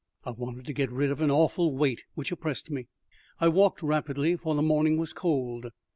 [0.23, 2.87] I wanted to get rid of an awful weight which oppressed me.
[3.39, 5.67] I walked rapidly, for the morning was cold.